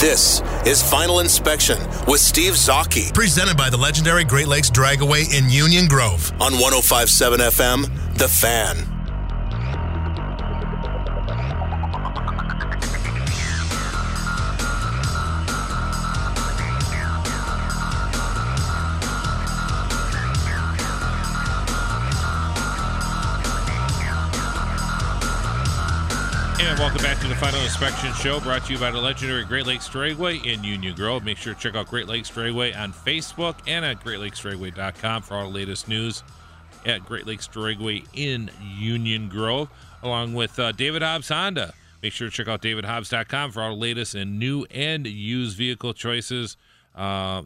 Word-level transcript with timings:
This 0.00 0.42
is 0.66 0.82
Final 0.82 1.20
Inspection 1.20 1.78
with 2.06 2.20
Steve 2.20 2.54
Zocchi 2.54 3.14
Presented 3.14 3.56
by 3.56 3.70
the 3.70 3.76
legendary 3.76 4.24
Great 4.24 4.48
Lakes 4.48 4.68
Dragaway 4.70 5.32
in 5.32 5.48
Union 5.48 5.86
Grove. 5.86 6.32
on 6.40 6.52
1057 6.54 7.40
FM, 7.40 8.18
The 8.18 8.28
Fan. 8.28 8.93
To 27.24 27.28
the 27.30 27.36
Final 27.36 27.60
Inspection 27.62 28.12
Show, 28.14 28.38
brought 28.38 28.66
to 28.66 28.74
you 28.74 28.78
by 28.78 28.90
the 28.90 29.00
legendary 29.00 29.44
Great 29.44 29.66
Lakes 29.66 29.88
Dragway 29.88 30.44
in 30.44 30.62
Union 30.62 30.94
Grove. 30.94 31.24
Make 31.24 31.38
sure 31.38 31.54
to 31.54 31.58
check 31.58 31.74
out 31.74 31.86
Great 31.86 32.06
Lakes 32.06 32.30
Dragway 32.30 32.78
on 32.78 32.92
Facebook 32.92 33.56
and 33.66 33.82
at 33.82 34.04
GreatLakesDragway.com 34.04 35.22
for 35.22 35.34
all 35.34 35.44
the 35.48 35.54
latest 35.54 35.88
news 35.88 36.22
at 36.84 37.02
Great 37.06 37.26
Lakes 37.26 37.48
Dragway 37.48 38.06
in 38.12 38.50
Union 38.60 39.30
Grove, 39.30 39.70
along 40.02 40.34
with 40.34 40.58
uh, 40.58 40.72
David 40.72 41.00
Hobbs 41.00 41.28
Honda. 41.28 41.72
Make 42.02 42.12
sure 42.12 42.28
to 42.28 42.34
check 42.34 42.46
out 42.46 42.60
DavidHobbs.com 42.60 43.52
for 43.52 43.62
the 43.70 43.74
latest 43.74 44.14
in 44.14 44.38
new 44.38 44.66
and 44.70 45.06
used 45.06 45.56
vehicle 45.56 45.94
choices, 45.94 46.58
uh, 46.94 47.42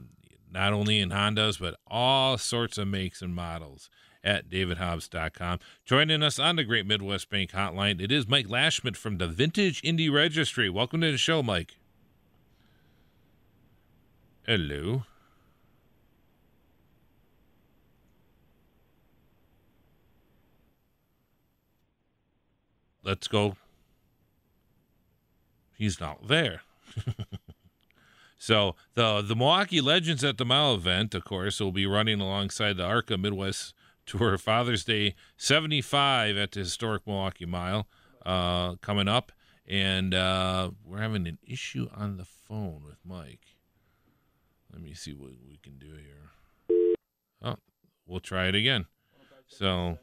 not 0.52 0.72
only 0.72 0.98
in 0.98 1.10
Hondas, 1.10 1.60
but 1.60 1.78
all 1.86 2.36
sorts 2.36 2.78
of 2.78 2.88
makes 2.88 3.22
and 3.22 3.32
models 3.32 3.90
at 4.28 4.50
davidhobbs.com. 4.50 5.58
Joining 5.86 6.22
us 6.22 6.38
on 6.38 6.56
the 6.56 6.64
Great 6.64 6.84
Midwest 6.84 7.30
Bank 7.30 7.52
Hotline, 7.52 7.98
it 7.98 8.12
is 8.12 8.28
Mike 8.28 8.46
Lashman 8.46 8.94
from 8.94 9.16
the 9.16 9.26
Vintage 9.26 9.80
Indy 9.82 10.10
Registry. 10.10 10.68
Welcome 10.68 11.00
to 11.00 11.10
the 11.10 11.16
show, 11.16 11.42
Mike. 11.42 11.78
Hello. 14.46 15.04
Let's 23.02 23.28
go. 23.28 23.56
He's 25.78 25.98
not 25.98 26.28
there. 26.28 26.60
So 28.40 28.76
the 28.94 29.20
the 29.20 29.34
Milwaukee 29.34 29.80
Legends 29.80 30.22
at 30.22 30.38
the 30.38 30.44
Mile 30.44 30.74
event, 30.74 31.12
of 31.14 31.24
course, 31.24 31.58
will 31.58 31.72
be 31.72 31.86
running 31.86 32.20
alongside 32.20 32.76
the 32.76 32.84
ARCA 32.84 33.18
Midwest 33.18 33.74
Tour 34.08 34.38
Father's 34.38 34.84
Day 34.84 35.14
75 35.36 36.38
at 36.38 36.52
the 36.52 36.60
historic 36.60 37.06
Milwaukee 37.06 37.44
Mile 37.44 37.86
uh, 38.24 38.76
coming 38.76 39.06
up, 39.06 39.32
and 39.66 40.14
uh, 40.14 40.70
we're 40.82 41.02
having 41.02 41.26
an 41.26 41.38
issue 41.46 41.88
on 41.94 42.16
the 42.16 42.24
phone 42.24 42.82
with 42.86 42.96
Mike. 43.04 43.56
Let 44.72 44.80
me 44.80 44.94
see 44.94 45.12
what 45.12 45.32
we 45.46 45.58
can 45.62 45.78
do 45.78 45.92
here. 45.92 46.96
Oh, 47.42 47.56
we'll 48.06 48.20
try 48.20 48.46
it 48.46 48.54
again. 48.54 48.86
So. 49.46 49.98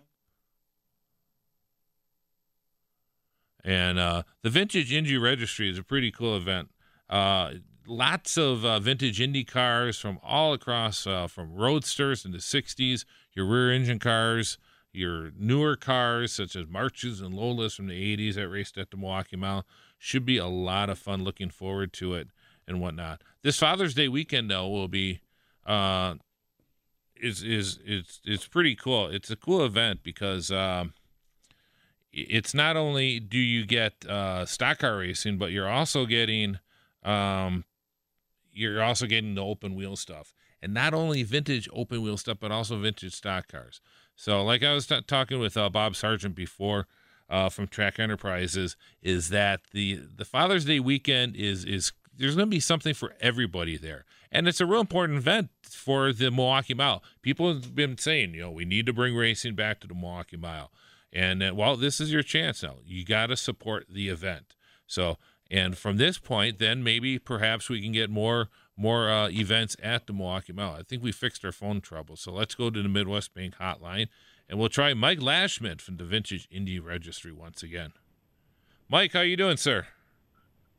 And 3.64 3.98
uh, 3.98 4.22
the 4.44 4.52
Vintage 4.52 4.94
Indy 4.94 5.18
Registry 5.18 5.68
is 5.68 5.80
a 5.80 5.84
pretty 5.84 6.12
cool 6.12 6.38
event. 6.38 6.70
Uh, 7.10 7.54
lots 7.88 8.38
of 8.38 8.66
uh, 8.66 8.80
vintage 8.80 9.22
Indy 9.22 9.44
cars 9.44 10.00
from 10.00 10.20
all 10.24 10.54
across, 10.54 11.06
uh, 11.06 11.28
from 11.28 11.54
roadsters 11.54 12.26
in 12.26 12.32
the 12.32 12.40
60s, 12.40 13.06
your 13.34 13.46
rear 13.46 13.72
engine 13.72 14.00
cars, 14.00 14.58
your 14.92 15.32
newer 15.38 15.76
cars 15.76 16.32
such 16.34 16.56
as 16.56 16.68
Marches 16.68 17.22
and 17.22 17.34
Lolas 17.34 17.76
from 17.76 17.88
the 17.88 18.18
80s 18.18 18.36
that 18.36 18.48
raced 18.48 18.78
at 18.78 18.92
the 18.92 18.98
Milwaukee 18.98 19.36
Mile. 19.36 19.66
Should 19.98 20.26
be 20.26 20.38
a 20.38 20.48
lot 20.48 20.90
of 20.90 21.00
fun. 21.00 21.24
Looking 21.24 21.50
forward 21.50 21.94
to 21.94 22.14
it 22.14 22.30
and 22.68 22.80
whatnot. 22.80 23.22
This 23.42 23.60
Father's 23.60 23.94
Day 23.94 24.08
weekend, 24.08 24.52
though, 24.52 24.68
will 24.68 24.88
be. 24.88 25.22
Uh, 25.66 26.16
is 27.16 27.42
is 27.44 27.80
it's 27.86 28.20
it's 28.26 28.48
pretty 28.48 28.76
cool. 28.76 29.08
It's 29.08 29.32
a 29.32 29.36
cool 29.36 29.66
event 29.66 30.02
because 30.04 30.52
um, 30.52 30.94
it's 32.12 32.54
not 32.54 32.76
only 32.76 33.20
do 33.20 33.38
you 33.38 33.66
get 33.66 34.06
uh, 34.06 34.46
stock 34.46 34.80
car 34.80 34.98
racing, 34.98 35.38
but 35.38 35.52
you're 35.52 35.70
also 35.70 36.06
getting 36.06 36.60
um, 37.04 37.64
you're 38.56 38.82
also 38.82 39.06
getting 39.06 39.36
the 39.36 39.44
open 39.44 39.76
wheel 39.76 39.96
stuff. 39.96 40.34
And 40.62 40.74
not 40.74 40.94
only 40.94 41.22
vintage 41.24 41.70
open 41.74 42.02
wheel 42.02 42.18
stuff 42.18 42.38
but 42.40 42.52
also 42.52 42.80
vintage 42.80 43.14
stock 43.14 43.48
cars. 43.48 43.82
So 44.16 44.44
like 44.44 44.64
i 44.64 44.74
was 44.74 44.88
t- 44.88 45.02
talking 45.02 45.40
with 45.40 45.58
uh, 45.58 45.70
bob 45.70 45.96
sargent 45.96 46.36
before 46.36 46.88
uh, 47.30 47.50
from 47.50 47.68
track 47.68 48.00
enterprises 48.00 48.76
is 49.02 49.30
that 49.30 49.62
the 49.72 49.96
the 50.16 50.26
father's 50.26 50.66
day 50.66 50.80
weekend 50.80 51.36
is 51.36 51.66
is 51.66 51.92
there's 52.18 52.36
going 52.36 52.48
to 52.48 52.56
be 52.56 52.62
something 52.62 52.94
for 52.94 53.14
everybody 53.20 53.76
there. 53.76 54.06
And 54.32 54.48
it's 54.48 54.62
a 54.62 54.66
real 54.66 54.80
important 54.80 55.18
event 55.18 55.50
for 55.64 56.14
the 56.14 56.32
milwaukee 56.32 56.74
mile. 56.74 57.04
People 57.22 57.54
have 57.54 57.76
been 57.76 57.98
saying 57.98 58.34
you 58.34 58.42
know 58.42 58.52
we 58.52 58.66
need 58.66 58.86
to 58.86 58.94
bring 58.94 59.16
racing 59.16 59.56
back 59.56 59.80
to 59.82 59.88
the 59.88 59.96
milwaukee 59.96 60.38
mile. 60.38 60.72
And 61.12 61.44
uh, 61.44 61.54
well 61.56 61.76
this 61.76 62.00
is 62.00 62.12
your 62.12 62.24
chance 62.24 62.64
now. 62.64 62.78
You 62.86 63.06
got 63.06 63.28
to 63.28 63.38
support 63.38 63.88
the 63.90 64.10
event. 64.10 64.56
So 64.88 65.18
and 65.50 65.78
from 65.78 65.98
this 65.98 66.18
point, 66.18 66.60
then 66.60 66.84
maybe 66.84 67.20
perhaps 67.20 67.70
we 67.70 67.82
can 67.82 67.92
get 67.92 68.10
more 68.10 68.50
more 68.78 69.10
uh, 69.10 69.30
events 69.30 69.78
at 69.82 70.06
the 70.06 70.14
Milwaukee 70.14 70.52
Mile. 70.52 70.76
I 70.80 70.84
think 70.84 71.02
we 71.02 71.12
fixed 71.14 71.46
our 71.46 71.54
phone 71.54 71.80
trouble, 71.80 72.16
so 72.18 72.32
let's 72.34 72.56
go 72.56 72.70
to 72.70 72.82
the 72.82 72.90
Midwest 72.90 73.34
Bank 73.34 73.56
Hotline, 73.56 74.08
and 74.50 74.60
we'll 74.60 74.68
try 74.70 74.94
Mike 74.94 75.20
Lashman 75.20 75.80
from 75.80 75.96
the 75.98 76.04
Vintage 76.04 76.48
Indy 76.52 76.80
Registry 76.80 77.32
once 77.32 77.64
again. 77.64 77.94
Mike, 78.90 79.14
how 79.14 79.20
are 79.20 79.26
you 79.26 79.38
doing, 79.38 79.58
sir? 79.58 79.88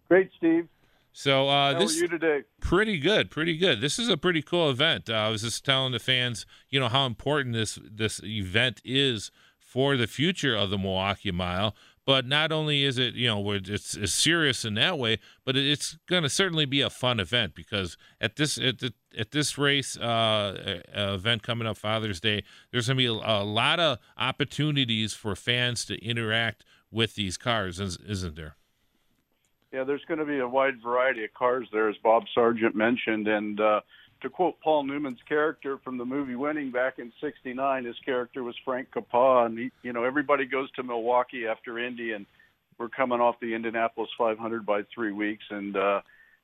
Great, 0.09 0.31
Steve. 0.37 0.69
So 1.13 1.49
uh, 1.49 1.73
How 1.73 1.79
this 1.79 1.97
are 1.97 2.01
you 2.01 2.09
today? 2.09 2.43
pretty 2.61 2.99
good, 2.99 3.31
pretty 3.31 3.57
good. 3.57 3.81
This 3.81 3.99
is 3.99 4.11
a 4.11 4.19
pretty 4.19 4.43
cool 4.43 4.69
event. 4.69 5.09
Uh, 5.09 5.15
I 5.15 5.29
was 5.31 5.41
just 5.41 5.65
telling 5.65 5.93
the 5.93 5.99
fans, 5.99 6.45
you 6.69 6.79
know, 6.79 6.89
how 6.89 7.07
important 7.07 7.55
this 7.55 7.79
this 7.83 8.23
event 8.23 8.83
is 8.85 9.31
for 9.59 9.97
the 9.97 10.07
future 10.07 10.55
of 10.55 10.69
the 10.69 10.77
Milwaukee 10.77 11.33
Mile. 11.33 11.75
But 12.07 12.25
not 12.25 12.53
only 12.53 12.85
is 12.85 12.99
it, 12.99 13.15
you 13.15 13.27
know, 13.27 13.51
it's, 13.51 13.97
it's 13.97 14.15
serious 14.15 14.65
in 14.65 14.75
that 14.75 14.97
way, 14.97 15.19
but 15.45 15.57
it's 15.57 15.99
going 16.07 16.23
to 16.23 16.29
certainly 16.29 16.65
be 16.65 16.81
a 16.81 16.89
fun 16.89 17.19
event 17.19 17.57
because 17.57 17.97
at 18.21 18.37
this 18.37 18.57
at, 18.59 18.79
the, 18.79 18.95
at 19.19 19.33
this 19.33 19.59
race 19.59 19.99
uh, 19.99 20.81
uh, 20.97 21.15
event 21.15 21.43
coming 21.43 21.67
up 21.67 21.77
Father's 21.77 22.21
Day, 22.21 22.45
there's 22.71 22.87
going 22.87 22.97
to 22.97 23.03
be 23.03 23.07
a, 23.07 23.13
a 23.13 23.43
lot 23.43 23.81
of 23.81 23.99
opportunities 24.17 25.15
for 25.15 25.35
fans 25.35 25.85
to 25.87 26.03
interact 26.03 26.65
with 26.93 27.17
these 27.17 27.37
cars, 27.37 27.81
is- 27.81 27.99
isn't 28.07 28.37
there? 28.37 28.55
Yeah, 29.73 29.83
there's 29.83 30.05
going 30.07 30.21
to 30.21 30.25
be 30.25 30.39
a 30.39 30.49
wide 30.49 30.81
variety 30.81 31.25
of 31.25 31.35
cars 31.35 31.67
there, 31.73 31.89
as 31.91 31.97
Bob 32.03 32.23
Sargent 32.33 32.77
mentioned. 32.77 33.27
And 33.27 33.61
uh, 33.61 33.81
to 34.27 34.31
quote 34.31 34.61
Paul 34.61 34.83
Newman's 34.83 35.21
character 35.29 35.79
from 35.85 35.99
the 35.99 36.05
movie 36.05 36.35
Winning 36.35 36.73
back 36.73 36.99
in 36.99 37.13
'69, 37.21 37.85
his 37.85 37.97
character 38.05 38.43
was 38.43 38.57
Frank 38.65 38.89
Capua, 38.93 39.47
and 39.47 39.57
he, 39.57 39.71
you 39.83 39.93
know 39.93 40.03
everybody 40.03 40.45
goes 40.45 40.71
to 40.73 40.83
Milwaukee 40.83 41.47
after 41.47 41.79
Indy, 41.79 42.13
and 42.13 42.27
we're 42.77 42.89
coming 42.89 43.21
off 43.21 43.37
the 43.41 43.55
Indianapolis 43.55 44.11
500 44.19 44.67
by 44.67 44.83
three 44.93 45.13
weeks, 45.13 45.45
and 45.51 45.77
uh, 45.77 46.01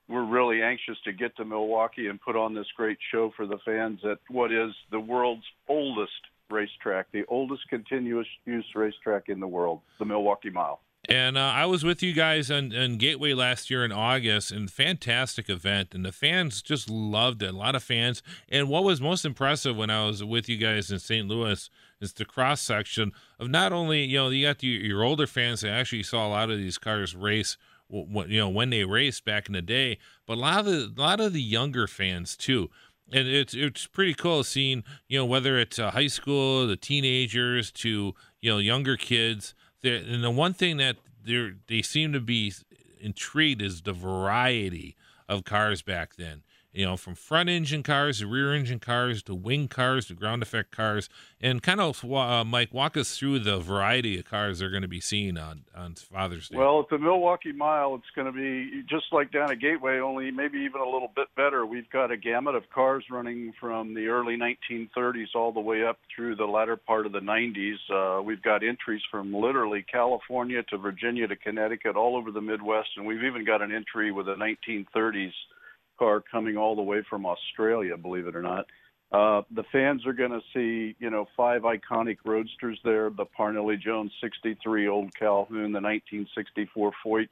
we're 0.08 0.25
really 0.25 0.62
anxious 0.62 0.96
to 1.05 1.12
get 1.12 1.37
to 1.37 1.44
Milwaukee 1.44 2.06
and 2.06 2.20
put 2.20 2.37
on 2.37 2.55
this 2.55 2.67
great 2.76 2.99
show 3.11 3.32
for 3.37 3.46
the 3.46 3.58
fans 3.64 3.99
at 4.08 4.19
what 4.29 4.52
is 4.52 4.70
the 4.93 5.00
world's 5.00 5.44
oldest 5.69 6.12
racetrack, 6.50 7.06
the 7.12 7.25
oldest 7.29 7.62
continuous 7.69 8.29
use 8.44 8.67
racetrack 8.76 9.29
in 9.29 9.40
the 9.40 9.49
world, 9.49 9.81
the 9.99 10.05
Milwaukee 10.05 10.50
Mile. 10.50 10.81
And 11.08 11.37
uh, 11.37 11.40
I 11.40 11.66
was 11.66 11.82
with 11.82 12.00
you 12.00 12.12
guys 12.12 12.49
on, 12.49 12.75
on 12.76 12.96
Gateway 12.96 13.32
last 13.32 13.70
year 13.70 13.84
in 13.84 13.90
August, 13.90 14.52
and 14.52 14.70
fantastic 14.70 15.50
event, 15.50 15.94
and 15.94 16.04
the 16.04 16.12
fans 16.12 16.62
just 16.62 16.88
loved 16.88 17.43
it. 17.43 17.52
A 17.52 17.56
lot 17.56 17.75
of 17.75 17.82
fans. 17.82 18.22
And 18.49 18.69
what 18.69 18.84
was 18.84 19.00
most 19.00 19.25
impressive 19.25 19.76
when 19.76 19.90
I 19.90 20.06
was 20.06 20.22
with 20.22 20.49
you 20.49 20.56
guys 20.56 20.93
in 20.93 21.00
St. 21.00 21.26
Louis 21.26 21.69
is 22.00 22.12
the 22.12 22.25
cross 22.25 22.60
section 22.60 23.12
of 23.40 23.50
not 23.50 23.72
only 23.72 24.04
you 24.04 24.19
know 24.19 24.28
you 24.28 24.46
got 24.46 24.60
the, 24.60 24.69
your 24.69 25.02
older 25.02 25.26
fans 25.26 25.62
that 25.62 25.70
actually 25.70 26.04
saw 26.04 26.26
a 26.26 26.31
lot 26.31 26.50
of 26.50 26.58
these 26.58 26.78
cars 26.78 27.16
race, 27.16 27.56
you 27.90 28.38
know 28.38 28.48
when 28.48 28.70
they 28.70 28.84
raced 28.84 29.25
back 29.25 29.48
in 29.48 29.55
the 29.55 29.62
day, 29.62 29.98
but 30.25 30.34
a 30.34 30.40
lot 30.40 30.60
of 30.60 30.66
the 30.66 30.94
a 30.96 31.00
lot 31.00 31.20
of 31.20 31.32
the 31.32 31.43
younger 31.43 31.88
fans 31.88 32.37
too 32.37 32.70
and 33.12 33.28
it's 33.28 33.55
it's 33.55 33.87
pretty 33.87 34.14
cool 34.14 34.43
seeing 34.43 34.82
you 35.08 35.19
know 35.19 35.26
whether 35.26 35.58
it's 35.58 35.78
uh, 35.78 35.90
high 35.90 36.06
school, 36.06 36.66
the 36.66 36.76
teenagers 36.76 37.70
to 37.70 38.14
you 38.40 38.50
know 38.50 38.58
younger 38.58 38.96
kids. 38.96 39.55
And 39.84 40.23
the 40.23 40.31
one 40.31 40.55
thing 40.55 40.76
that 40.76 40.96
they 41.25 41.82
seem 41.82 42.12
to 42.12 42.20
be 42.20 42.52
intrigued 43.00 43.61
is 43.62 43.82
the 43.82 43.93
variety 43.93 44.96
of 45.29 45.44
cars 45.44 45.82
back 45.82 46.17
then 46.17 46.43
you 46.72 46.86
know, 46.86 46.96
from 46.96 47.14
front 47.14 47.50
engine 47.50 47.82
cars 47.82 48.20
to 48.20 48.26
rear 48.26 48.54
engine 48.54 48.78
cars 48.78 49.22
to 49.24 49.34
wing 49.34 49.69
cars 49.69 50.06
to 50.06 50.14
ground 50.14 50.42
effect 50.42 50.70
cars, 50.70 51.08
and 51.40 51.62
kind 51.62 51.80
of, 51.80 52.02
uh, 52.10 52.44
Mike, 52.44 52.72
walk 52.72 52.96
us 52.96 53.19
through 53.19 53.38
the 53.40 53.58
variety 53.58 54.19
of 54.19 54.24
cars 54.24 54.58
they're 54.58 54.70
going 54.70 54.82
to 54.82 54.88
be 54.88 55.00
seeing 55.00 55.36
on 55.36 55.64
on 55.76 55.94
Father's 55.94 56.48
Day. 56.48 56.56
Well, 56.56 56.80
at 56.80 56.88
the 56.88 56.98
Milwaukee 56.98 57.52
Mile, 57.52 57.94
it's 57.96 58.10
going 58.14 58.26
to 58.26 58.32
be 58.32 58.82
just 58.88 59.06
like 59.12 59.30
down 59.30 59.50
at 59.50 59.60
Gateway, 59.60 59.98
only 59.98 60.30
maybe 60.30 60.60
even 60.60 60.80
a 60.80 60.88
little 60.88 61.10
bit 61.14 61.28
better. 61.36 61.66
We've 61.66 61.88
got 61.90 62.10
a 62.10 62.16
gamut 62.16 62.54
of 62.54 62.64
cars 62.70 63.04
running 63.10 63.52
from 63.60 63.94
the 63.94 64.06
early 64.06 64.36
1930s 64.36 65.34
all 65.34 65.52
the 65.52 65.60
way 65.60 65.84
up 65.84 65.98
through 66.14 66.36
the 66.36 66.46
latter 66.46 66.76
part 66.76 67.04
of 67.04 67.12
the 67.12 67.20
90s. 67.20 67.76
Uh, 67.90 68.22
we've 68.22 68.42
got 68.42 68.62
entries 68.62 69.02
from 69.10 69.34
literally 69.34 69.82
California 69.82 70.62
to 70.70 70.78
Virginia 70.78 71.26
to 71.28 71.36
Connecticut, 71.36 71.96
all 71.96 72.16
over 72.16 72.30
the 72.30 72.40
Midwest, 72.40 72.88
and 72.96 73.06
we've 73.06 73.24
even 73.24 73.44
got 73.44 73.60
an 73.60 73.72
entry 73.72 74.10
with 74.10 74.28
a 74.28 74.34
1930s 74.34 75.32
car 75.99 76.23
coming 76.31 76.56
all 76.56 76.77
the 76.77 76.83
way 76.83 77.03
from 77.09 77.27
Australia, 77.27 77.97
believe 77.97 78.27
it 78.27 78.37
or 78.37 78.43
not. 78.43 78.67
Uh, 79.12 79.43
the 79.50 79.65
fans 79.71 80.06
are 80.06 80.15
going 80.15 80.31
to 80.31 80.41
see, 80.55 80.97
you 80.99 81.11
know, 81.11 81.27
five 81.37 81.62
iconic 81.62 82.17
roadsters 82.25 82.79
there: 82.83 83.11
the 83.11 83.27
Parnelli 83.39 83.79
Jones 83.79 84.11
63 84.23 84.89
Old 84.89 85.15
Calhoun, 85.15 85.73
the 85.73 85.81
1964 85.81 86.93
Foyt 87.05 87.29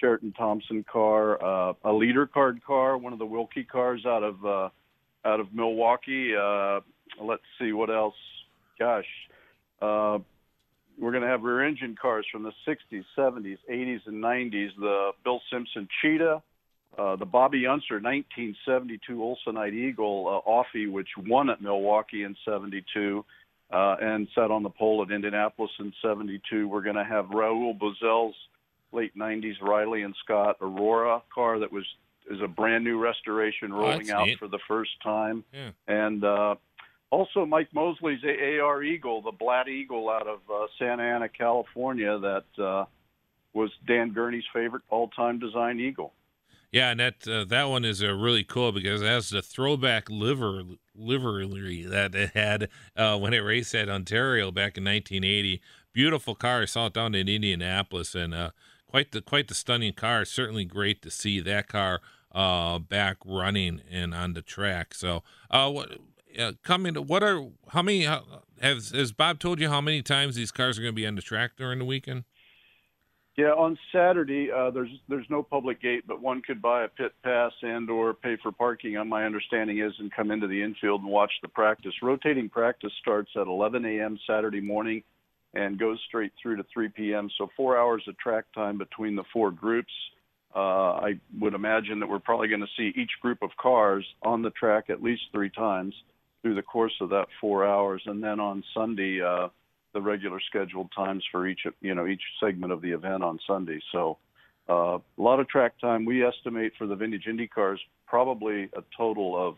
Sheraton 0.00 0.32
Thompson 0.32 0.84
car, 0.90 1.42
uh, 1.42 1.72
a 1.84 1.92
leader 1.92 2.26
card 2.26 2.62
car, 2.64 2.96
one 2.96 3.12
of 3.12 3.18
the 3.18 3.26
Wilkie 3.26 3.64
cars 3.64 4.04
out 4.06 4.22
of 4.22 4.44
uh, 4.44 4.68
out 5.24 5.40
of 5.40 5.52
Milwaukee. 5.52 6.32
Uh, 6.36 6.80
let's 7.20 7.42
see 7.58 7.72
what 7.72 7.90
else. 7.90 8.14
Gosh, 8.78 9.06
uh, 9.82 10.18
we're 10.98 11.10
going 11.10 11.22
to 11.22 11.28
have 11.28 11.42
rear 11.42 11.64
engine 11.66 11.96
cars 12.00 12.26
from 12.30 12.42
the 12.42 12.52
60s, 12.66 13.04
70s, 13.16 13.58
80s, 13.70 14.00
and 14.06 14.22
90s. 14.22 14.68
The 14.78 15.10
Bill 15.24 15.40
Simpson 15.52 15.88
Cheetah, 16.00 16.42
uh, 16.98 17.16
the 17.16 17.26
Bobby 17.26 17.66
Unser 17.66 18.00
1972 18.00 19.16
Olsonite 19.16 19.74
Eagle 19.74 20.42
uh, 20.46 20.50
Offie, 20.50 20.90
which 20.90 21.08
won 21.26 21.50
at 21.50 21.60
Milwaukee 21.60 22.22
in 22.22 22.34
72 22.44 23.24
uh, 23.70 23.96
and 24.00 24.28
sat 24.34 24.50
on 24.50 24.62
the 24.62 24.70
pole 24.70 25.02
at 25.02 25.12
Indianapolis 25.12 25.72
in 25.78 25.92
72. 26.02 26.68
We're 26.68 26.82
going 26.82 26.96
to 26.96 27.04
have 27.04 27.26
Raul 27.26 27.78
Boesel's 27.78 28.34
late 28.92 29.16
90s 29.16 29.60
Riley 29.60 30.02
and 30.02 30.14
Scott 30.24 30.56
Aurora 30.60 31.22
car 31.34 31.58
that 31.58 31.72
was 31.72 31.84
is 32.28 32.40
a 32.42 32.48
brand 32.48 32.82
new 32.82 32.98
restoration 32.98 33.72
oh, 33.72 33.78
rolling 33.78 34.10
oh, 34.10 34.16
out 34.16 34.26
neat. 34.26 34.38
for 34.38 34.48
the 34.48 34.58
first 34.66 34.90
time. 35.02 35.44
Yeah. 35.52 35.70
And 35.86 36.24
uh, 36.24 36.56
also 37.10 37.46
Mike 37.46 37.68
Mosley's 37.72 38.24
AR 38.24 38.82
Eagle, 38.82 39.22
the 39.22 39.32
Blatt 39.32 39.68
Eagle 39.68 40.08
out 40.10 40.26
of 40.26 40.40
uh, 40.52 40.66
Santa 40.78 41.02
Ana, 41.02 41.28
California, 41.28 42.18
that 42.18 42.62
uh, 42.62 42.84
was 43.52 43.70
Dan 43.86 44.12
Gurney's 44.12 44.44
favorite 44.52 44.82
all-time 44.90 45.38
design 45.38 45.78
eagle. 45.78 46.12
Yeah, 46.72 46.90
and 46.90 47.00
that 47.00 47.28
uh, 47.28 47.44
that 47.44 47.64
one 47.64 47.84
is 47.84 48.02
uh, 48.02 48.12
really 48.12 48.44
cool 48.44 48.72
because 48.72 49.02
it 49.02 49.06
has 49.06 49.30
the 49.30 49.42
throwback 49.42 50.10
liver 50.10 50.62
livery 50.94 51.82
that 51.84 52.14
it 52.14 52.30
had 52.30 52.68
uh, 52.96 53.18
when 53.18 53.32
it 53.34 53.38
raced 53.38 53.74
at 53.74 53.88
Ontario 53.88 54.50
back 54.50 54.76
in 54.76 54.84
1980. 54.84 55.60
Beautiful 55.92 56.34
car. 56.34 56.62
I 56.62 56.64
saw 56.66 56.86
it 56.86 56.94
down 56.94 57.14
in 57.14 57.28
Indianapolis, 57.28 58.14
and 58.14 58.34
uh, 58.34 58.50
quite 58.88 59.12
the 59.12 59.22
quite 59.22 59.48
the 59.48 59.54
stunning 59.54 59.92
car. 59.92 60.24
Certainly 60.24 60.66
great 60.66 61.02
to 61.02 61.10
see 61.10 61.40
that 61.40 61.68
car 61.68 62.00
uh, 62.32 62.78
back 62.78 63.18
running 63.24 63.80
and 63.90 64.14
on 64.14 64.34
the 64.34 64.42
track. 64.42 64.94
So, 64.94 65.22
uh, 65.50 65.70
what 65.70 65.98
coming? 66.62 66.94
To, 66.94 67.02
what 67.02 67.22
are 67.22 67.46
how 67.68 67.82
many? 67.82 68.06
has 68.60 68.90
has 68.90 69.12
Bob 69.12 69.38
told 69.38 69.60
you 69.60 69.68
how 69.68 69.80
many 69.80 70.02
times 70.02 70.34
these 70.34 70.50
cars 70.50 70.78
are 70.78 70.82
going 70.82 70.92
to 70.94 70.96
be 70.96 71.06
on 71.06 71.14
the 71.14 71.22
track 71.22 71.52
during 71.56 71.78
the 71.78 71.84
weekend? 71.84 72.24
Yeah, 73.36 73.52
on 73.52 73.78
Saturday 73.92 74.50
uh, 74.50 74.70
there's 74.70 74.88
there's 75.10 75.26
no 75.28 75.42
public 75.42 75.82
gate, 75.82 76.04
but 76.08 76.22
one 76.22 76.40
could 76.40 76.62
buy 76.62 76.84
a 76.84 76.88
pit 76.88 77.12
pass 77.22 77.52
and 77.60 77.90
or 77.90 78.14
pay 78.14 78.38
for 78.42 78.50
parking. 78.50 78.96
On 78.96 79.08
my 79.08 79.24
understanding 79.26 79.78
is 79.80 79.92
and 79.98 80.10
come 80.10 80.30
into 80.30 80.46
the 80.46 80.62
infield 80.62 81.02
and 81.02 81.10
watch 81.10 81.32
the 81.42 81.48
practice. 81.48 81.92
Rotating 82.02 82.48
practice 82.48 82.92
starts 83.02 83.30
at 83.36 83.46
11 83.46 83.84
a.m. 83.84 84.18
Saturday 84.26 84.62
morning 84.62 85.02
and 85.52 85.78
goes 85.78 85.98
straight 86.08 86.32
through 86.40 86.56
to 86.56 86.64
3 86.72 86.88
p.m. 86.88 87.28
So 87.36 87.48
four 87.54 87.78
hours 87.78 88.02
of 88.08 88.16
track 88.18 88.46
time 88.54 88.78
between 88.78 89.14
the 89.14 89.24
four 89.34 89.50
groups. 89.50 89.92
Uh, 90.54 90.92
I 90.92 91.20
would 91.38 91.52
imagine 91.52 92.00
that 92.00 92.08
we're 92.08 92.18
probably 92.18 92.48
going 92.48 92.60
to 92.60 92.66
see 92.78 92.98
each 92.98 93.10
group 93.20 93.42
of 93.42 93.50
cars 93.60 94.06
on 94.22 94.40
the 94.40 94.50
track 94.50 94.84
at 94.88 95.02
least 95.02 95.22
three 95.30 95.50
times 95.50 95.94
through 96.40 96.54
the 96.54 96.62
course 96.62 96.94
of 97.02 97.10
that 97.10 97.26
four 97.38 97.66
hours, 97.66 98.00
and 98.06 98.24
then 98.24 98.40
on 98.40 98.64
Sunday. 98.72 99.20
Uh, 99.20 99.48
the 99.96 100.02
regular 100.02 100.38
scheduled 100.40 100.92
times 100.94 101.24
for 101.32 101.46
each 101.46 101.60
you 101.80 101.94
know 101.94 102.06
each 102.06 102.20
segment 102.38 102.70
of 102.70 102.82
the 102.82 102.90
event 102.90 103.24
on 103.24 103.38
Sunday. 103.46 103.80
So 103.92 104.18
uh, 104.68 104.98
a 104.98 105.00
lot 105.16 105.40
of 105.40 105.48
track 105.48 105.80
time. 105.80 106.04
We 106.04 106.22
estimate 106.22 106.74
for 106.76 106.86
the 106.86 106.94
vintage 106.94 107.26
Indy 107.26 107.48
cars 107.48 107.80
probably 108.06 108.64
a 108.76 108.82
total 108.94 109.34
of 109.48 109.56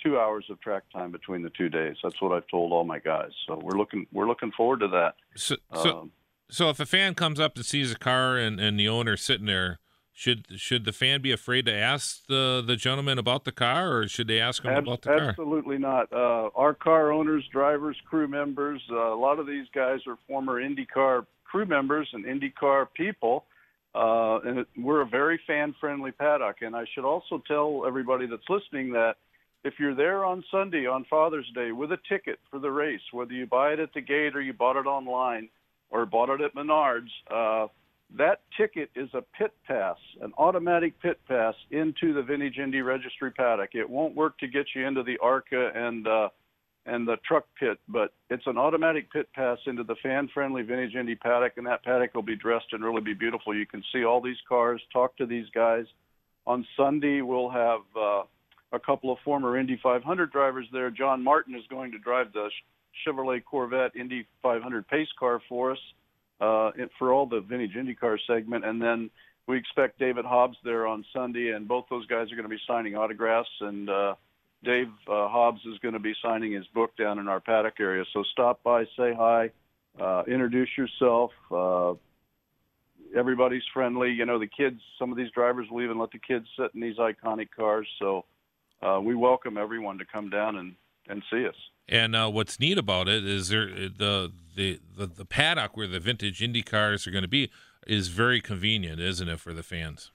two 0.00 0.20
hours 0.20 0.44
of 0.50 0.60
track 0.60 0.84
time 0.92 1.10
between 1.10 1.42
the 1.42 1.50
two 1.50 1.68
days. 1.68 1.96
That's 2.00 2.22
what 2.22 2.30
I've 2.30 2.46
told 2.46 2.72
all 2.72 2.84
my 2.84 3.00
guys. 3.00 3.32
So 3.48 3.60
we're 3.60 3.76
looking 3.76 4.06
we're 4.12 4.28
looking 4.28 4.52
forward 4.52 4.78
to 4.80 4.88
that. 4.88 5.16
So 5.34 5.56
so, 5.74 5.98
um, 5.98 6.12
so 6.48 6.70
if 6.70 6.78
a 6.78 6.86
fan 6.86 7.16
comes 7.16 7.40
up 7.40 7.56
and 7.56 7.66
sees 7.66 7.90
a 7.90 7.98
car 7.98 8.36
and, 8.36 8.60
and 8.60 8.78
the 8.78 8.88
owner 8.88 9.16
sitting 9.16 9.46
there 9.46 9.80
should 10.12 10.46
should 10.56 10.84
the 10.84 10.92
fan 10.92 11.22
be 11.22 11.32
afraid 11.32 11.66
to 11.66 11.72
ask 11.74 12.26
the 12.26 12.62
the 12.64 12.76
gentleman 12.76 13.18
about 13.18 13.44
the 13.44 13.52
car, 13.52 13.96
or 13.96 14.08
should 14.08 14.28
they 14.28 14.40
ask 14.40 14.62
him 14.62 14.72
Ab- 14.72 14.84
about 14.84 15.02
the 15.02 15.08
car? 15.08 15.28
Absolutely 15.30 15.78
not. 15.78 16.12
Uh, 16.12 16.50
our 16.54 16.74
car 16.74 17.12
owners, 17.12 17.44
drivers, 17.50 17.96
crew 18.08 18.28
members, 18.28 18.82
uh, 18.90 19.12
a 19.12 19.16
lot 19.16 19.38
of 19.38 19.46
these 19.46 19.66
guys 19.74 20.00
are 20.06 20.18
former 20.28 20.60
IndyCar 20.60 21.26
crew 21.44 21.64
members 21.64 22.08
and 22.12 22.24
IndyCar 22.24 22.88
people, 22.94 23.44
uh, 23.94 24.38
and 24.44 24.58
it, 24.60 24.68
we're 24.76 25.00
a 25.00 25.06
very 25.06 25.40
fan-friendly 25.46 26.12
paddock. 26.12 26.62
And 26.62 26.76
I 26.76 26.84
should 26.94 27.04
also 27.04 27.42
tell 27.48 27.84
everybody 27.86 28.26
that's 28.26 28.48
listening 28.48 28.92
that 28.92 29.16
if 29.64 29.74
you're 29.78 29.94
there 29.94 30.24
on 30.24 30.44
Sunday 30.50 30.86
on 30.86 31.04
Father's 31.08 31.50
Day 31.54 31.72
with 31.72 31.92
a 31.92 31.98
ticket 32.08 32.38
for 32.50 32.58
the 32.58 32.70
race, 32.70 33.00
whether 33.12 33.32
you 33.32 33.46
buy 33.46 33.72
it 33.72 33.80
at 33.80 33.94
the 33.94 34.00
gate 34.00 34.36
or 34.36 34.42
you 34.42 34.52
bought 34.52 34.76
it 34.76 34.86
online 34.86 35.48
or 35.90 36.04
bought 36.04 36.30
it 36.30 36.40
at 36.40 36.54
Menards. 36.54 37.10
Uh, 37.30 37.68
that 38.18 38.40
ticket 38.56 38.90
is 38.94 39.08
a 39.14 39.22
pit 39.38 39.52
pass, 39.66 39.96
an 40.20 40.32
automatic 40.36 41.00
pit 41.00 41.18
pass 41.26 41.54
into 41.70 42.12
the 42.12 42.22
Vintage 42.22 42.58
Indy 42.58 42.82
Registry 42.82 43.30
paddock. 43.30 43.70
It 43.74 43.88
won't 43.88 44.14
work 44.14 44.38
to 44.38 44.48
get 44.48 44.66
you 44.74 44.86
into 44.86 45.02
the 45.02 45.18
ARCA 45.18 45.70
and 45.74 46.06
uh, 46.06 46.28
and 46.84 47.06
the 47.06 47.16
truck 47.26 47.44
pit, 47.60 47.78
but 47.88 48.12
it's 48.28 48.46
an 48.46 48.58
automatic 48.58 49.10
pit 49.12 49.28
pass 49.34 49.56
into 49.66 49.84
the 49.84 49.94
fan-friendly 50.02 50.62
Vintage 50.62 50.96
Indy 50.96 51.14
paddock, 51.14 51.52
and 51.56 51.64
that 51.64 51.84
paddock 51.84 52.12
will 52.12 52.22
be 52.22 52.34
dressed 52.34 52.66
and 52.72 52.84
really 52.84 53.00
be 53.00 53.14
beautiful. 53.14 53.54
You 53.54 53.66
can 53.66 53.84
see 53.92 54.04
all 54.04 54.20
these 54.20 54.40
cars, 54.48 54.82
talk 54.92 55.16
to 55.18 55.26
these 55.26 55.46
guys. 55.54 55.84
On 56.44 56.66
Sunday, 56.76 57.20
we'll 57.20 57.50
have 57.50 57.82
uh, 57.96 58.22
a 58.72 58.80
couple 58.84 59.12
of 59.12 59.18
former 59.24 59.56
Indy 59.56 59.78
500 59.80 60.32
drivers 60.32 60.66
there. 60.72 60.90
John 60.90 61.22
Martin 61.22 61.54
is 61.54 61.62
going 61.70 61.92
to 61.92 61.98
drive 61.98 62.32
the 62.32 62.50
Chevrolet 63.06 63.44
Corvette 63.44 63.94
Indy 63.94 64.26
500 64.42 64.88
pace 64.88 65.08
car 65.20 65.40
for 65.48 65.70
us 65.70 65.78
uh, 66.42 66.70
for 66.98 67.12
all 67.12 67.26
the 67.26 67.40
vintage 67.40 67.74
IndyCar 67.74 68.18
segment, 68.26 68.64
and 68.64 68.80
then 68.82 69.10
we 69.46 69.56
expect 69.56 69.98
David 69.98 70.24
Hobbs 70.24 70.56
there 70.64 70.86
on 70.86 71.04
Sunday, 71.12 71.50
and 71.50 71.66
both 71.66 71.86
those 71.88 72.06
guys 72.06 72.30
are 72.30 72.36
going 72.36 72.48
to 72.48 72.54
be 72.54 72.60
signing 72.66 72.96
autographs, 72.96 73.48
and 73.60 73.88
uh, 73.88 74.14
Dave 74.64 74.88
uh, 75.08 75.28
Hobbs 75.28 75.60
is 75.66 75.78
going 75.78 75.94
to 75.94 76.00
be 76.00 76.14
signing 76.22 76.52
his 76.52 76.66
book 76.74 76.96
down 76.96 77.18
in 77.18 77.28
our 77.28 77.40
paddock 77.40 77.74
area. 77.80 78.04
So 78.12 78.22
stop 78.32 78.62
by, 78.62 78.84
say 78.96 79.14
hi, 79.16 79.50
uh, 80.00 80.22
introduce 80.26 80.68
yourself. 80.76 81.30
Uh, 81.50 81.94
everybody's 83.16 83.62
friendly. 83.74 84.10
You 84.10 84.26
know, 84.26 84.38
the 84.38 84.46
kids. 84.46 84.80
Some 84.98 85.10
of 85.10 85.16
these 85.16 85.30
drivers 85.32 85.66
will 85.70 85.82
even 85.82 85.98
let 85.98 86.12
the 86.12 86.18
kids 86.18 86.46
sit 86.58 86.70
in 86.74 86.80
these 86.80 86.96
iconic 86.96 87.48
cars. 87.54 87.86
So 87.98 88.24
uh, 88.80 89.00
we 89.02 89.14
welcome 89.14 89.58
everyone 89.58 89.98
to 89.98 90.04
come 90.04 90.30
down 90.30 90.56
and 90.56 90.74
and 91.08 91.22
see 91.30 91.46
us. 91.46 91.54
And 91.88 92.14
uh, 92.14 92.30
what's 92.30 92.60
neat 92.60 92.78
about 92.78 93.08
it 93.08 93.24
is 93.24 93.48
there 93.48 93.66
the, 93.66 94.32
the 94.56 94.80
the 94.96 95.06
the 95.06 95.24
paddock 95.24 95.76
where 95.76 95.86
the 95.86 96.00
vintage 96.00 96.42
Indy 96.42 96.62
cars 96.62 97.06
are 97.06 97.10
going 97.10 97.22
to 97.22 97.28
be 97.28 97.50
is 97.86 98.08
very 98.08 98.40
convenient, 98.40 99.00
isn't 99.00 99.28
it, 99.28 99.40
for 99.40 99.52
the 99.52 99.62
fans? 99.62 100.10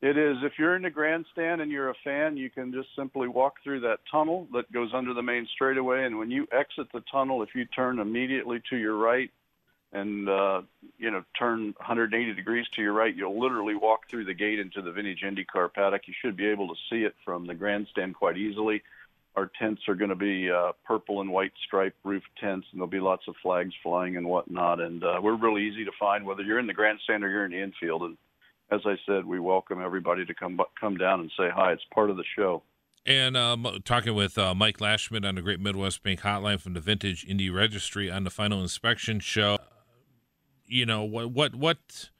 It 0.00 0.18
is. 0.18 0.36
If 0.42 0.58
you're 0.58 0.76
in 0.76 0.82
the 0.82 0.90
grandstand 0.90 1.62
and 1.62 1.70
you're 1.70 1.88
a 1.88 1.94
fan, 2.04 2.36
you 2.36 2.50
can 2.50 2.72
just 2.72 2.88
simply 2.94 3.26
walk 3.26 3.54
through 3.62 3.80
that 3.80 4.00
tunnel 4.10 4.46
that 4.52 4.70
goes 4.70 4.90
under 4.92 5.14
the 5.14 5.22
main 5.22 5.46
straightaway, 5.54 6.04
and 6.04 6.18
when 6.18 6.30
you 6.30 6.46
exit 6.52 6.88
the 6.92 7.02
tunnel, 7.10 7.42
if 7.42 7.54
you 7.54 7.64
turn 7.64 7.98
immediately 7.98 8.60
to 8.70 8.76
your 8.76 8.96
right 8.96 9.30
and 9.92 10.28
uh, 10.28 10.62
you 10.98 11.10
know 11.10 11.24
turn 11.38 11.74
180 11.78 12.34
degrees 12.34 12.66
to 12.74 12.82
your 12.82 12.92
right, 12.92 13.14
you'll 13.14 13.40
literally 13.40 13.74
walk 13.74 14.08
through 14.10 14.24
the 14.24 14.34
gate 14.34 14.58
into 14.58 14.82
the 14.82 14.92
vintage 14.92 15.22
IndyCar 15.22 15.72
paddock. 15.72 16.06
You 16.06 16.14
should 16.20 16.36
be 16.36 16.48
able 16.48 16.68
to 16.68 16.74
see 16.90 17.04
it 17.04 17.14
from 17.24 17.46
the 17.46 17.54
grandstand 17.54 18.14
quite 18.14 18.36
easily 18.36 18.82
our 19.36 19.50
tents 19.58 19.82
are 19.88 19.94
going 19.94 20.10
to 20.10 20.16
be 20.16 20.50
uh, 20.50 20.72
purple 20.84 21.20
and 21.20 21.30
white 21.30 21.52
striped 21.66 21.98
roof 22.04 22.22
tents, 22.40 22.66
and 22.70 22.80
there'll 22.80 22.88
be 22.88 23.00
lots 23.00 23.26
of 23.26 23.34
flags 23.42 23.74
flying 23.82 24.16
and 24.16 24.28
whatnot. 24.28 24.80
And 24.80 25.02
uh, 25.02 25.20
we're 25.22 25.36
really 25.36 25.64
easy 25.64 25.84
to 25.84 25.90
find, 25.98 26.24
whether 26.24 26.42
you're 26.42 26.60
in 26.60 26.66
the 26.66 26.72
grandstand 26.72 27.24
or 27.24 27.30
you're 27.30 27.44
in 27.44 27.50
the 27.50 27.62
infield. 27.62 28.02
And 28.02 28.16
as 28.70 28.80
I 28.84 28.96
said, 29.06 29.24
we 29.24 29.40
welcome 29.40 29.82
everybody 29.82 30.24
to 30.24 30.34
come 30.34 30.60
come 30.80 30.96
down 30.96 31.20
and 31.20 31.30
say 31.36 31.48
hi. 31.54 31.72
It's 31.72 31.82
part 31.92 32.10
of 32.10 32.16
the 32.16 32.24
show. 32.36 32.62
And 33.06 33.36
um, 33.36 33.66
talking 33.84 34.14
with 34.14 34.38
uh, 34.38 34.54
Mike 34.54 34.78
Lashman 34.78 35.28
on 35.28 35.34
the 35.34 35.42
Great 35.42 35.60
Midwest 35.60 36.02
Bank 36.02 36.20
Hotline 36.20 36.60
from 36.60 36.72
the 36.72 36.80
Vintage 36.80 37.24
Indy 37.28 37.50
Registry 37.50 38.10
on 38.10 38.24
the 38.24 38.30
Final 38.30 38.62
Inspection 38.62 39.20
Show. 39.20 39.58
You 40.66 40.86
know 40.86 41.02
what 41.02 41.30
what 41.30 41.54
what 41.54 42.10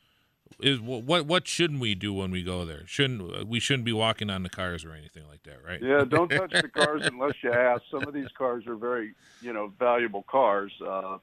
is 0.60 0.80
what 0.80 1.26
what 1.26 1.48
shouldn't 1.48 1.80
we 1.80 1.94
do 1.94 2.12
when 2.12 2.30
we 2.30 2.42
go 2.42 2.64
there? 2.64 2.86
Shouldn't 2.86 3.48
we 3.48 3.60
shouldn't 3.60 3.84
be 3.84 3.92
walking 3.92 4.30
on 4.30 4.42
the 4.42 4.48
cars 4.48 4.84
or 4.84 4.92
anything 4.92 5.24
like 5.28 5.42
that, 5.44 5.64
right? 5.66 5.82
Yeah, 5.82 6.04
don't 6.08 6.28
touch 6.30 6.52
the 6.52 6.68
cars 6.68 7.02
unless 7.04 7.34
you 7.42 7.52
ask. 7.52 7.82
Some 7.90 8.02
of 8.04 8.14
these 8.14 8.28
cars 8.36 8.66
are 8.66 8.76
very, 8.76 9.14
you 9.40 9.52
know, 9.52 9.72
valuable 9.78 10.24
cars, 10.30 10.72
uh, 10.86 11.18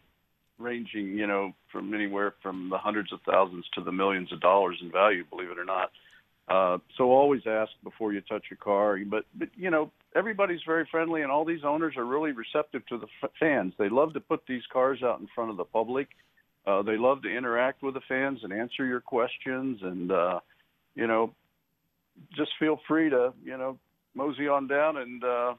ranging, 0.57 1.17
you 1.17 1.27
know, 1.27 1.53
from 1.71 1.93
anywhere 1.93 2.33
from 2.41 2.69
the 2.69 2.77
hundreds 2.77 3.13
of 3.13 3.19
thousands 3.29 3.65
to 3.75 3.81
the 3.81 3.91
millions 3.91 4.31
of 4.31 4.39
dollars 4.41 4.77
in 4.81 4.91
value. 4.91 5.23
Believe 5.29 5.49
it 5.51 5.59
or 5.59 5.65
not. 5.65 5.91
Uh, 6.47 6.79
so 6.97 7.11
always 7.11 7.41
ask 7.45 7.71
before 7.83 8.11
you 8.11 8.19
touch 8.21 8.45
a 8.51 8.55
car. 8.55 8.99
But, 9.05 9.25
but 9.35 9.49
you 9.55 9.69
know, 9.69 9.91
everybody's 10.15 10.59
very 10.65 10.85
friendly, 10.91 11.21
and 11.21 11.31
all 11.31 11.45
these 11.45 11.63
owners 11.63 11.95
are 11.95 12.03
really 12.03 12.31
receptive 12.31 12.85
to 12.87 12.97
the 12.97 13.07
f- 13.23 13.31
fans. 13.39 13.73
They 13.77 13.87
love 13.87 14.13
to 14.13 14.19
put 14.19 14.41
these 14.47 14.63
cars 14.71 15.01
out 15.01 15.21
in 15.21 15.27
front 15.33 15.51
of 15.51 15.57
the 15.57 15.63
public. 15.63 16.09
Uh, 16.65 16.81
they 16.81 16.97
love 16.97 17.23
to 17.23 17.29
interact 17.29 17.81
with 17.81 17.95
the 17.95 18.01
fans 18.07 18.39
and 18.43 18.53
answer 18.53 18.85
your 18.85 19.01
questions, 19.01 19.79
and 19.81 20.11
uh, 20.11 20.39
you 20.95 21.07
know, 21.07 21.33
just 22.35 22.51
feel 22.59 22.79
free 22.87 23.09
to 23.09 23.33
you 23.43 23.57
know 23.57 23.77
mosey 24.15 24.47
on 24.47 24.67
down 24.67 24.97
and. 24.97 25.23
Uh, 25.23 25.53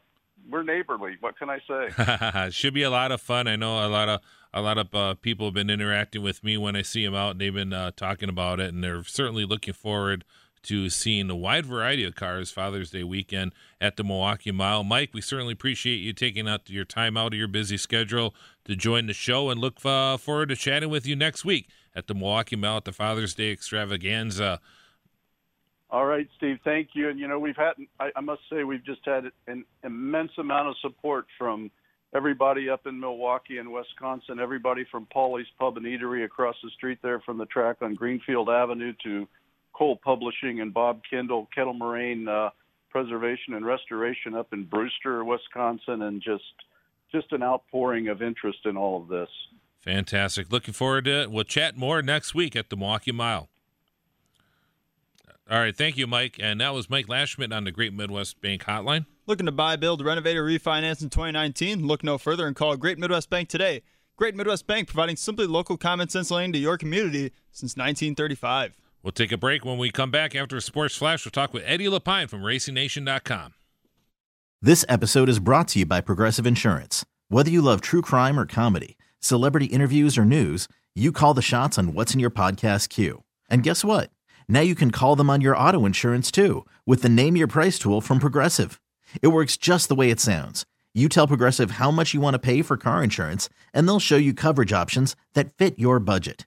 we're 0.51 0.63
neighborly. 0.63 1.17
What 1.21 1.39
can 1.39 1.49
I 1.51 1.59
say? 1.69 2.51
Should 2.51 2.75
be 2.75 2.83
a 2.83 2.91
lot 2.91 3.13
of 3.13 3.21
fun. 3.21 3.47
I 3.47 3.55
know 3.55 3.87
a 3.87 3.89
lot 3.89 4.09
of 4.09 4.21
a 4.53 4.61
lot 4.61 4.77
of 4.79 4.95
uh, 4.95 5.15
people 5.15 5.47
have 5.47 5.55
been 5.55 5.71
interacting 5.71 6.23
with 6.23 6.43
me 6.43 6.57
when 6.57 6.75
I 6.75 6.83
see 6.83 7.05
them 7.05 7.15
out, 7.15 7.33
and 7.33 7.41
they've 7.41 7.55
been 7.55 7.73
uh, 7.73 7.93
talking 7.95 8.29
about 8.29 8.61
it, 8.61 8.73
and 8.73 8.83
they're 8.83 9.05
certainly 9.05 9.45
looking 9.45 9.75
forward 9.75 10.25
to 10.65 10.89
seeing 10.89 11.29
a 11.31 11.37
wide 11.37 11.67
variety 11.67 12.05
of 12.05 12.15
cars 12.15 12.51
Father's 12.51 12.91
Day 12.91 13.03
weekend 13.03 13.53
at 13.81 13.97
the 13.97 14.05
Milwaukee 14.05 14.53
Mile. 14.53 14.85
Mike, 14.85 15.11
we 15.13 15.21
certainly 15.21 15.53
appreciate 15.53 15.97
you 15.97 16.13
taking 16.13 16.49
out 16.49 16.69
your 16.71 16.85
time 16.85 17.17
out 17.17 17.33
of 17.33 17.39
your 17.39 17.49
busy 17.49 17.77
schedule 17.77 18.35
to 18.65 18.77
join 18.77 19.07
the 19.07 19.13
show 19.13 19.51
and 19.51 19.61
look 19.61 19.85
uh, 19.85 20.17
forward 20.17 20.49
to 20.51 20.57
chatting 20.57 20.89
with 20.91 21.07
you 21.07 21.17
next 21.17 21.45
week 21.45 21.69
at 21.95 22.07
the 22.07 22.15
Milwaukee 22.15 22.57
Mile 22.57 22.79
at 22.79 22.85
the 22.85 22.93
Father's 22.93 23.35
Day 23.35 23.51
extravaganza. 23.51 24.61
All 25.91 26.07
right, 26.07 26.27
Steve. 26.39 26.59
Thank 26.65 26.91
you. 26.95 27.11
And 27.11 27.21
you 27.21 27.29
know, 27.29 27.39
we've 27.39 27.57
had 27.57 27.73
I, 28.01 28.11
I 28.17 28.21
must 28.21 28.41
say 28.51 28.65
we've 28.65 28.85
just 28.85 29.03
had 29.05 29.25
an 29.47 29.65
immense 29.85 30.33
amount 30.39 30.69
of 30.69 30.77
support 30.81 31.27
from 31.39 31.71
everybody 32.15 32.71
up 32.71 32.87
in 32.87 32.99
Milwaukee 32.99 33.59
and 33.59 33.71
Wisconsin. 33.71 34.39
Everybody 34.39 34.87
from 34.91 35.07
Paulie's 35.13 35.47
Pub 35.59 35.77
and 35.77 35.85
Eatery 35.85 36.25
across 36.25 36.57
the 36.63 36.71
street 36.71 36.99
there 37.03 37.21
from 37.21 37.37
the 37.37 37.47
track 37.47 37.77
on 37.83 37.95
Greenfield 37.95 38.49
Avenue 38.49 38.95
to 39.05 39.29
Cole 39.73 39.97
Publishing 39.97 40.61
and 40.61 40.73
Bob 40.73 41.01
Kendall, 41.09 41.49
Kettle 41.55 41.75
Moraine 41.75 42.29
uh, 42.29 42.51
Preservation 42.91 43.55
and 43.55 43.65
Restoration 43.65 44.35
up 44.35 44.53
in 44.53 44.65
Brewster, 44.65 45.25
Wisconsin, 45.25 46.03
and 46.03 46.23
just 46.23 46.45
just 47.11 47.33
an 47.33 47.43
outpouring 47.43 48.09
of 48.09 48.23
interest 48.23 48.61
in 48.65 48.77
all 48.77 49.03
of 49.03 49.09
this. 49.09 49.29
Fantastic. 49.81 50.51
Looking 50.51 50.73
forward 50.73 51.05
to 51.05 51.23
it. 51.23 51.31
We'll 51.31 51.45
chat 51.45 51.77
more 51.77 52.01
next 52.01 52.35
week 52.35 52.57
at 52.57 52.71
the 52.71 52.77
Milwaukee 52.77 53.13
Mile. 53.13 53.49
All 55.51 55.59
right. 55.59 55.77
Thank 55.77 55.99
you, 55.99 56.07
Mike. 56.07 56.37
And 56.41 56.61
that 56.61 56.73
was 56.73 56.89
Mike 56.89 57.09
Lashman 57.09 57.55
on 57.55 57.65
the 57.65 57.73
Great 57.73 57.93
Midwest 57.93 58.41
Bank 58.41 58.65
Hotline. 58.65 59.07
Looking 59.27 59.47
to 59.47 59.53
buy, 59.53 59.77
build, 59.77 60.03
renovate, 60.03 60.37
or 60.37 60.45
refinance 60.45 61.03
in 61.03 61.11
2019? 61.11 61.87
Look 61.87 62.03
no 62.03 62.17
further 62.17 62.47
and 62.47 62.57
call 62.57 62.77
Great 62.77 62.99
Midwest 62.99 63.29
Bank 63.29 63.49
today. 63.49 63.83
Great 64.17 64.35
Midwest 64.35 64.67
Bank 64.67 64.89
providing 64.89 65.17
simply 65.17 65.47
local 65.47 65.77
common 65.77 66.09
sense 66.09 66.31
lending 66.31 66.53
to 66.53 66.59
your 66.59 66.79
community 66.79 67.33
since 67.51 67.77
1935. 67.77 68.77
We'll 69.03 69.13
take 69.13 69.33
a 69.33 69.37
break. 69.37 69.65
When 69.65 69.79
we 69.79 69.91
come 69.91 70.11
back 70.11 70.35
after 70.35 70.57
a 70.57 70.61
sports 70.61 70.97
flash, 70.97 71.25
we'll 71.25 71.33
talk 71.33 71.53
with 71.53 71.65
Eddie 71.67 71.89
LePine 71.89 72.29
from 72.29 72.43
RacingNation.com. 72.43 73.55
This 74.61 74.85
episode 74.89 75.29
is 75.29 75.41
brought 75.41 75.69
to 75.69 75.81
you 75.81 75.87
by 75.87 76.01
Progressive 76.01 76.47
Insurance. 76.47 77.05
Whether 77.29 77.51
you 77.51 77.61
love 77.63 77.81
true 77.81 78.03
crime 78.03 78.39
or 78.39 78.47
comedy, 78.47 78.97
celebrity 79.19 79.67
interviews 79.67 80.17
or 80.17 80.25
news, 80.25 80.69
you 80.95 81.11
call 81.11 81.35
the 81.35 81.43
shots 81.43 81.79
on 81.79 81.95
what's 81.95 82.15
in 82.15 82.21
your 82.21 82.31
podcast 82.31 82.91
queue. 82.91 83.25
And 83.51 83.65
guess 83.65 83.85
what? 83.85 84.11
Now 84.49 84.61
you 84.61 84.75
can 84.75 84.93
call 84.93 85.17
them 85.17 85.31
on 85.31 85.41
your 85.41 85.57
auto 85.57 85.85
insurance 85.85 86.31
too 86.31 86.65
with 86.87 87.03
the 87.03 87.09
Name 87.09 87.37
Your 87.37 87.49
Price 87.49 87.79
tool 87.79 88.01
from 88.01 88.21
Progressive. 88.21 88.81
It 89.21 89.29
works 89.29 89.57
just 89.57 89.89
the 89.89 89.95
way 89.97 90.11
it 90.11 90.21
sounds. 90.21 90.65
You 90.95 91.09
tell 91.09 91.27
Progressive 91.27 91.73
how 91.73 91.91
much 91.91 92.15
you 92.15 92.21
want 92.21 92.35
to 92.35 92.39
pay 92.39 92.63
for 92.63 92.77
car 92.77 93.03
insurance, 93.03 93.49
and 93.73 93.89
they'll 93.89 93.99
show 93.99 94.17
you 94.17 94.35
coverage 94.35 94.73
options 94.73 95.17
that 95.33 95.57
fit 95.57 95.79
your 95.79 95.99
budget. 95.99 96.47